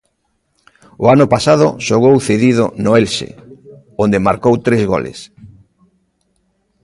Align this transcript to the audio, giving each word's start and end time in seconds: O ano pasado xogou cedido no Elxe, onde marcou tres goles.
O 1.03 1.05
ano 1.15 1.25
pasado 1.33 1.65
xogou 1.87 2.15
cedido 2.27 2.65
no 2.83 2.91
Elxe, 3.01 3.29
onde 4.03 4.23
marcou 4.27 4.53
tres 4.65 4.81
goles. 4.91 5.19